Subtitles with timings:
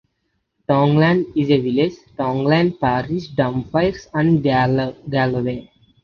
[0.67, 5.69] Tongland is a village in Tongland Parish, Dumfries and Galloway.